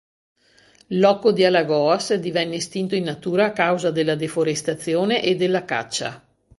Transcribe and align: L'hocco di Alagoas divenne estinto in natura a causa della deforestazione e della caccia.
L'hocco 0.87 1.31
di 1.31 1.45
Alagoas 1.45 2.15
divenne 2.15 2.55
estinto 2.55 2.95
in 2.95 3.03
natura 3.03 3.45
a 3.45 3.51
causa 3.51 3.91
della 3.91 4.15
deforestazione 4.15 5.21
e 5.21 5.35
della 5.35 5.63
caccia. 5.63 6.27